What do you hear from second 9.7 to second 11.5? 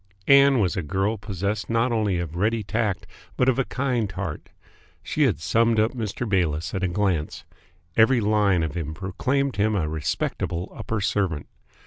a respectable upper servant.